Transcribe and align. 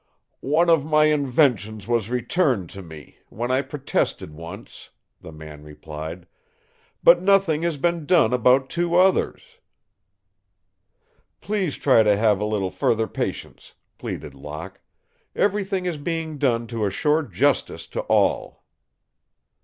"One 0.49 0.67
of 0.67 0.83
my 0.83 1.05
inventions 1.05 1.87
was 1.87 2.09
returned 2.09 2.71
to 2.71 2.81
me, 2.81 3.19
when 3.29 3.51
I 3.51 3.61
protested 3.61 4.33
once," 4.33 4.89
the 5.21 5.31
man 5.31 5.61
replied, 5.61 6.25
"but 7.03 7.21
nothing 7.21 7.61
has 7.61 7.77
been 7.77 8.07
done 8.07 8.33
about 8.33 8.67
two 8.67 8.95
others." 8.95 9.59
"Please 11.39 11.75
try 11.77 12.01
to 12.01 12.17
have 12.17 12.39
a 12.39 12.45
little 12.45 12.71
further 12.71 13.05
patience," 13.05 13.75
pleaded 13.99 14.33
Locke. 14.33 14.81
"Everything 15.35 15.85
is 15.85 15.97
being 15.99 16.39
done 16.39 16.65
to 16.65 16.87
assure 16.87 17.21
justice 17.21 17.85
to 17.85 17.99
all." 18.09 18.63